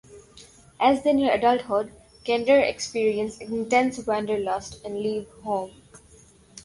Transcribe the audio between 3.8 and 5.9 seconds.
wanderlust and leave home.